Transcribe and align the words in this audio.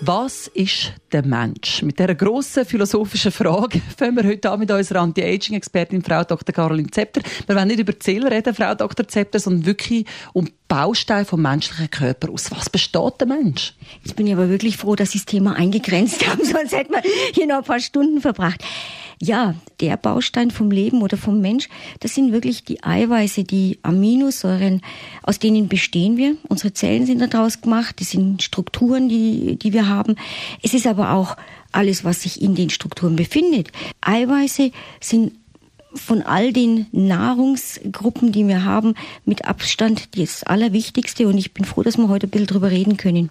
was 0.00 0.46
ist 0.48 0.92
der 1.12 1.24
Mensch? 1.24 1.82
Mit 1.82 1.98
dieser 1.98 2.14
grossen 2.14 2.64
philosophischen 2.64 3.32
Frage 3.32 3.80
fangen 3.96 4.16
wir 4.16 4.24
heute 4.24 4.50
an 4.50 4.60
mit 4.60 4.70
unserer 4.70 5.00
Anti-Aging-Expertin, 5.00 6.02
Frau 6.02 6.22
Dr. 6.22 6.54
Caroline 6.54 6.90
Zepter. 6.90 7.20
Wir 7.46 7.56
wollen 7.56 7.68
nicht 7.68 7.80
über 7.80 7.98
Ziele 7.98 8.30
reden, 8.30 8.54
Frau 8.54 8.74
Dr. 8.74 9.08
Zepter, 9.08 9.40
sondern 9.40 9.66
wirklich 9.66 10.06
um 10.32 10.48
Bausteine 10.68 11.24
vom 11.24 11.42
menschlichen 11.42 11.90
Körper 11.90 12.30
aus. 12.30 12.50
Was 12.50 12.70
besteht 12.70 13.14
der 13.20 13.26
Mensch? 13.26 13.74
Jetzt 14.04 14.14
bin 14.14 14.26
ich 14.26 14.34
aber 14.34 14.48
wirklich 14.48 14.76
froh, 14.76 14.94
dass 14.94 15.10
Sie 15.10 15.18
das 15.18 15.26
Thema 15.26 15.56
eingegrenzt 15.56 16.26
haben, 16.28 16.44
sonst 16.44 16.72
hätten 16.72 16.92
wir 16.92 17.02
hier 17.32 17.46
noch 17.46 17.58
ein 17.58 17.64
paar 17.64 17.80
Stunden 17.80 18.20
verbracht. 18.20 18.62
Ja, 19.20 19.54
der 19.80 19.96
Baustein 19.96 20.50
vom 20.50 20.70
Leben 20.70 21.02
oder 21.02 21.16
vom 21.16 21.40
Mensch, 21.40 21.68
das 22.00 22.14
sind 22.14 22.32
wirklich 22.32 22.64
die 22.64 22.84
Eiweiße, 22.84 23.42
die 23.42 23.78
Aminosäuren, 23.82 24.80
aus 25.22 25.40
denen 25.40 25.68
bestehen 25.68 26.16
wir. 26.16 26.36
Unsere 26.48 26.72
Zellen 26.72 27.04
sind 27.04 27.20
daraus 27.20 27.60
gemacht, 27.60 28.00
das 28.00 28.10
sind 28.10 28.42
Strukturen, 28.42 29.08
die, 29.08 29.56
die 29.56 29.72
wir 29.72 29.88
haben. 29.88 30.14
Es 30.62 30.72
ist 30.72 30.86
aber 30.86 31.12
auch 31.12 31.36
alles, 31.72 32.04
was 32.04 32.22
sich 32.22 32.40
in 32.40 32.54
den 32.54 32.70
Strukturen 32.70 33.16
befindet. 33.16 33.72
Eiweiße 34.00 34.70
sind 35.00 35.32
von 35.94 36.22
all 36.22 36.52
den 36.52 36.86
Nahrungsgruppen, 36.92 38.30
die 38.30 38.46
wir 38.46 38.64
haben, 38.64 38.94
mit 39.24 39.46
Abstand 39.46 40.16
das 40.16 40.44
Allerwichtigste. 40.44 41.26
Und 41.26 41.38
ich 41.38 41.52
bin 41.52 41.64
froh, 41.64 41.82
dass 41.82 41.96
wir 41.96 42.08
heute 42.08 42.26
ein 42.26 42.30
bisschen 42.30 42.46
drüber 42.46 42.70
reden 42.70 42.96
können. 42.96 43.30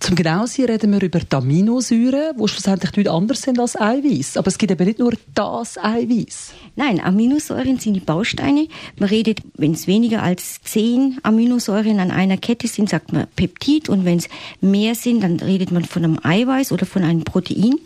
Zum 0.00 0.16
genau 0.16 0.44
sein 0.46 0.66
reden 0.66 0.92
wir 0.92 1.02
über 1.02 1.20
die 1.20 1.34
Aminosäuren, 1.34 2.36
die 2.36 2.48
schlussendlich 2.48 2.96
nicht 2.96 3.08
anders 3.08 3.42
sind 3.42 3.58
als 3.58 3.80
Eiweiß. 3.80 4.36
Aber 4.36 4.48
es 4.48 4.58
gibt 4.58 4.72
eben 4.72 4.84
nicht 4.84 4.98
nur 4.98 5.14
das 5.34 5.78
Eiweiß. 5.78 6.52
Nein, 6.76 7.00
Aminosäuren 7.00 7.78
sind 7.78 7.94
die 7.94 8.00
Bausteine. 8.00 8.68
Man 8.98 9.08
redet, 9.08 9.40
wenn 9.54 9.72
es 9.72 9.86
weniger 9.86 10.22
als 10.22 10.60
zehn 10.62 11.18
Aminosäuren 11.22 12.00
an 12.00 12.10
einer 12.10 12.36
Kette 12.36 12.66
sind, 12.66 12.88
sagt 12.88 13.12
man 13.12 13.26
Peptid. 13.36 13.88
Und 13.88 14.04
wenn 14.04 14.18
es 14.18 14.28
mehr 14.60 14.94
sind, 14.94 15.22
dann 15.22 15.38
redet 15.38 15.70
man 15.70 15.84
von 15.84 16.04
einem 16.04 16.18
Eiweiß 16.22 16.72
oder 16.72 16.86
von 16.86 17.02
einem 17.02 17.24
Protein. 17.24 17.76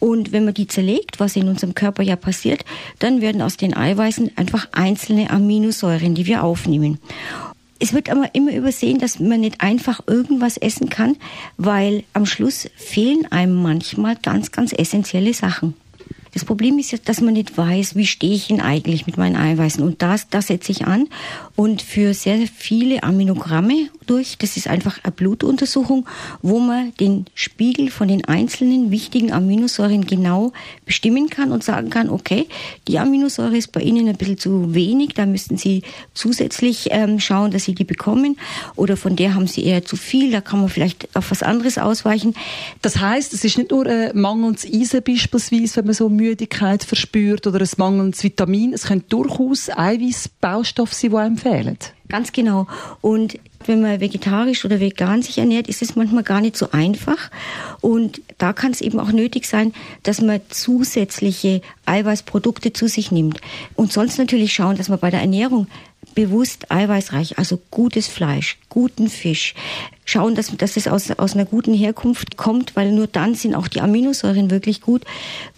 Und 0.00 0.32
wenn 0.32 0.44
man 0.44 0.54
die 0.54 0.66
zerlegt, 0.66 1.20
was 1.20 1.36
in 1.36 1.48
unserem 1.48 1.74
Körper 1.74 2.02
ja 2.02 2.16
passiert, 2.16 2.64
dann 2.98 3.20
werden 3.20 3.42
aus 3.42 3.56
den 3.56 3.76
Eiweißen 3.76 4.32
einfach 4.36 4.68
einzelne 4.72 5.30
Aminosäuren, 5.30 6.14
die 6.14 6.26
wir 6.26 6.42
aufnehmen. 6.42 6.98
Es 7.80 7.92
wird 7.92 8.08
aber 8.08 8.34
immer 8.34 8.54
übersehen, 8.54 8.98
dass 8.98 9.18
man 9.18 9.40
nicht 9.40 9.60
einfach 9.60 10.00
irgendwas 10.06 10.56
essen 10.56 10.88
kann, 10.88 11.16
weil 11.56 12.04
am 12.12 12.24
Schluss 12.24 12.68
fehlen 12.76 13.26
einem 13.30 13.60
manchmal 13.62 14.16
ganz, 14.16 14.52
ganz 14.52 14.72
essentielle 14.72 15.34
Sachen. 15.34 15.74
Das 16.34 16.44
Problem 16.44 16.80
ist 16.80 16.90
ja, 16.90 16.98
dass 17.02 17.20
man 17.20 17.34
nicht 17.34 17.56
weiß, 17.56 17.94
wie 17.94 18.06
stehe 18.06 18.34
ich 18.34 18.48
denn 18.48 18.60
eigentlich 18.60 19.06
mit 19.06 19.16
meinen 19.16 19.36
Eiweißen. 19.36 19.82
Und 19.84 20.02
das, 20.02 20.28
das 20.28 20.48
setze 20.48 20.72
ich 20.72 20.84
an. 20.84 21.08
Und 21.56 21.82
für 21.82 22.14
sehr 22.14 22.48
viele 22.48 23.04
Aminogramme 23.04 23.88
durch, 24.06 24.36
das 24.38 24.56
ist 24.56 24.66
einfach 24.66 24.98
eine 25.04 25.12
Blutuntersuchung, 25.12 26.06
wo 26.42 26.58
man 26.58 26.92
den 26.96 27.26
Spiegel 27.34 27.90
von 27.90 28.08
den 28.08 28.24
einzelnen 28.24 28.90
wichtigen 28.90 29.32
Aminosäuren 29.32 30.04
genau 30.04 30.52
bestimmen 30.84 31.30
kann 31.30 31.52
und 31.52 31.62
sagen 31.62 31.90
kann, 31.90 32.10
okay, 32.10 32.48
die 32.88 32.98
Aminosäure 32.98 33.56
ist 33.56 33.72
bei 33.72 33.80
Ihnen 33.80 34.08
ein 34.08 34.16
bisschen 34.16 34.38
zu 34.38 34.74
wenig, 34.74 35.14
da 35.14 35.26
müssten 35.26 35.56
Sie 35.56 35.82
zusätzlich 36.12 36.88
ähm, 36.90 37.20
schauen, 37.20 37.52
dass 37.52 37.64
Sie 37.64 37.74
die 37.74 37.84
bekommen. 37.84 38.36
Oder 38.74 38.96
von 38.96 39.14
der 39.14 39.34
haben 39.34 39.46
Sie 39.46 39.64
eher 39.64 39.84
zu 39.84 39.96
viel, 39.96 40.32
da 40.32 40.40
kann 40.40 40.60
man 40.60 40.68
vielleicht 40.68 41.08
auf 41.14 41.30
was 41.30 41.44
anderes 41.44 41.78
ausweichen. 41.78 42.34
Das 42.82 42.98
heißt, 42.98 43.32
es 43.32 43.44
ist 43.44 43.58
nicht 43.58 43.70
nur 43.70 43.86
ein 43.86 44.10
mangelndes 44.18 44.66
Eisen 44.66 45.02
beispielsweise, 45.02 45.76
wenn 45.76 45.86
man 45.86 45.94
so 45.94 46.08
Müdigkeit 46.08 46.82
verspürt 46.82 47.46
oder 47.46 47.60
ein 47.60 47.68
mangelndes 47.76 48.24
Vitamin. 48.24 48.72
Es 48.72 48.86
können 48.86 49.04
durchaus 49.08 49.70
Eiweißbaustoffe 49.70 50.92
sein, 50.92 51.10
die 51.10 51.16
einem 51.16 51.43
fehlen. 51.44 51.78
Ganz 52.08 52.32
genau. 52.32 52.66
Und 53.00 53.38
wenn 53.66 53.80
man 53.80 54.00
vegetarisch 54.00 54.64
oder 54.64 54.80
vegan 54.80 55.22
sich 55.22 55.38
ernährt, 55.38 55.68
ist 55.68 55.82
es 55.82 55.94
manchmal 55.94 56.22
gar 56.22 56.40
nicht 56.40 56.56
so 56.56 56.70
einfach. 56.72 57.30
Und 57.80 58.20
da 58.38 58.52
kann 58.52 58.72
es 58.72 58.80
eben 58.80 58.98
auch 58.98 59.12
nötig 59.12 59.46
sein, 59.46 59.72
dass 60.02 60.20
man 60.20 60.40
zusätzliche 60.48 61.60
Eiweißprodukte 61.86 62.72
zu 62.72 62.88
sich 62.88 63.10
nimmt. 63.10 63.40
Und 63.74 63.92
sonst 63.92 64.18
natürlich 64.18 64.52
schauen, 64.52 64.76
dass 64.76 64.88
man 64.88 64.98
bei 64.98 65.10
der 65.10 65.20
Ernährung 65.20 65.66
bewusst 66.14 66.70
eiweißreich, 66.70 67.38
also 67.38 67.60
gutes 67.70 68.08
Fleisch, 68.08 68.58
guten 68.74 69.08
Fisch, 69.08 69.54
schauen, 70.04 70.34
dass, 70.34 70.54
dass 70.56 70.76
es 70.76 70.88
aus, 70.88 71.12
aus 71.12 71.34
einer 71.34 71.44
guten 71.44 71.72
Herkunft 71.72 72.36
kommt, 72.36 72.74
weil 72.74 72.90
nur 72.90 73.06
dann 73.06 73.36
sind 73.36 73.54
auch 73.54 73.68
die 73.68 73.80
Aminosäuren 73.80 74.50
wirklich 74.50 74.80
gut. 74.80 75.04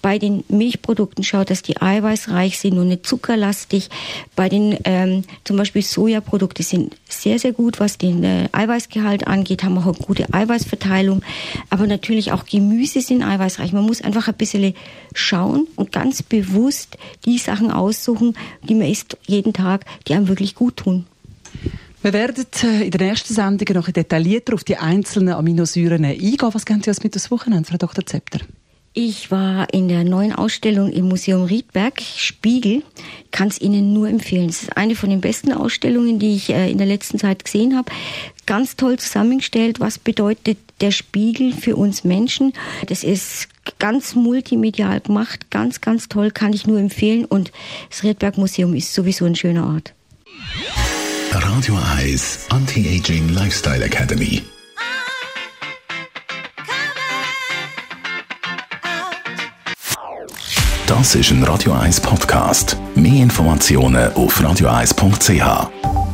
Bei 0.03 0.19
den 0.19 0.45
Milchprodukten 0.49 1.25
schaut, 1.25 1.49
dass 1.49 1.63
die 1.63 1.81
eiweißreich 1.81 2.59
sind 2.59 2.79
und 2.79 2.89
nicht 2.89 3.07
zuckerlastig. 3.07 3.89
Bei 4.37 4.51
den 4.51 4.79
ähm, 4.85 5.25
zum 5.45 5.57
Beispiel 5.57 5.81
Sojaprodukte 5.81 6.63
sind 6.63 6.95
sehr, 7.09 7.39
sehr 7.39 7.53
gut, 7.53 7.81
was 7.81 7.97
den 7.97 8.23
äh, 8.23 8.49
Eiweißgehalt 8.53 9.27
angeht, 9.27 9.65
haben 9.65 9.79
auch 9.79 9.87
eine 9.87 9.95
gute 9.95 10.33
Eiweißverteilung. 10.33 11.23
Aber 11.71 11.87
natürlich 11.87 12.33
auch 12.33 12.45
Gemüse 12.45 13.01
sind 13.01 13.23
eiweißreich. 13.23 13.73
Man 13.73 13.85
muss 13.85 14.03
einfach 14.03 14.29
ein 14.29 14.35
bisschen 14.35 14.75
schauen 15.15 15.67
und 15.77 15.91
ganz 15.91 16.23
bewusst 16.23 16.99
die 17.25 17.39
Sachen 17.39 17.71
aussuchen, 17.71 18.37
die 18.63 18.75
man 18.75 18.89
isst 18.89 19.17
jeden 19.27 19.55
Tag, 19.55 19.87
die 20.07 20.13
einem 20.13 20.29
wirklich 20.29 20.55
gut 20.55 20.77
tun. 20.77 21.07
Wir 22.07 22.13
werden 22.13 22.47
äh, 22.63 22.85
in 22.85 22.93
der 22.93 23.09
nächsten 23.09 23.35
Sendung 23.35 23.67
noch 23.75 23.91
detaillierter 23.91 24.55
auf 24.55 24.63
die 24.63 24.77
einzelnen 24.77 25.35
Aminosäuren 25.35 26.05
eingehen. 26.05 26.39
Was 26.41 26.65
gehen 26.65 26.81
Sie 26.81 26.89
uns 26.89 27.03
mit 27.03 27.17
das 27.17 27.33
Wochenende, 27.33 27.69
Frau 27.69 27.79
Dr. 27.79 28.07
Zepter? 28.07 28.39
Ich 28.93 29.33
war 29.33 29.75
in 29.75 29.89
der 29.89 30.05
neuen 30.05 30.33
Ausstellung 30.33 30.93
im 30.93 31.09
Museum 31.09 31.43
Riedberg, 31.43 32.01
Spiegel. 32.01 32.85
Kann 33.33 33.49
es 33.49 33.61
Ihnen 33.61 33.93
nur 33.93 34.09
empfehlen. 34.09 34.49
Es 34.49 34.63
ist 34.63 34.77
eine 34.77 34.95
von 34.95 35.11
den 35.11 35.21
besten 35.21 35.53
Ausstellungen, 35.53 36.21
die 36.21 36.37
ich 36.37 36.51
äh, 36.51 36.71
in 36.71 36.79
der 36.79 36.87
letzten 36.87 37.19
Zeit 37.19 37.45
gesehen 37.45 37.77
habe. 37.77 37.91
Ganz 38.47 38.77
toll 38.77 39.01
zusammengestellt. 39.01 39.81
Was 39.81 39.99
bedeutet 39.99 40.59
der 40.81 40.93
Spiegel 40.93 41.53
für 41.53 41.75
uns 41.75 42.05
Menschen? 42.05 42.53
Das 42.87 43.03
ist 43.03 43.49
ganz 43.81 44.15
multimedial 44.15 45.01
gemacht. 45.01 45.51
Ganz, 45.51 45.81
ganz 45.81 46.09
toll. 46.09 46.31
Kann 46.31 46.53
ich 46.53 46.69
nur 46.69 46.79
empfehlen. 46.79 47.25
Und 47.25 47.51
das 47.91 48.05
Riedberg 48.05 48.39
Museum 48.39 48.75
ist 48.75 48.95
sowieso 48.95 49.25
ein 49.25 49.35
schöner 49.35 49.67
Ort. 49.67 49.93
Radio 51.33 51.79
1 51.97 52.47
Anti-Aging 52.51 53.29
Lifestyle 53.31 53.85
Academy. 53.85 54.43
Das 60.87 61.15
ist 61.15 61.31
ein 61.31 61.43
Radio 61.45 61.73
1 61.73 62.01
Podcast. 62.01 62.77
Mehr 62.95 63.23
Informationen 63.23 64.13
auf 64.15 64.41
radio1.ch. 64.41 66.06